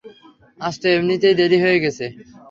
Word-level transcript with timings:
আজ 0.59 0.75
তো 0.81 0.87
এমনিতেই 0.95 1.35
দেরি 1.39 1.57
হয়ে 1.63 1.81
গেছে। 1.83 2.05